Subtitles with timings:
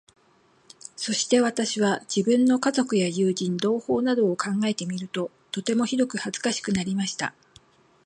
[0.95, 7.35] そして私は、自分の家族や友人、同胞などを考えてみると、とてもひどく恥かしくなりました。